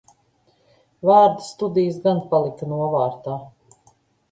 Vārda 1.09 1.43
studijas 1.49 2.01
gan 2.09 2.23
palika 2.33 2.73
novārtā. 2.73 3.39